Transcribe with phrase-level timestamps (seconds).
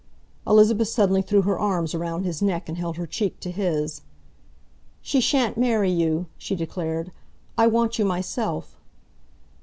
[0.47, 4.01] Elizabeth suddenly threw her arms around his neck and held her cheek to his.
[4.99, 7.11] "She shan't marry you!" she declared.
[7.55, 8.79] "I want you myself!"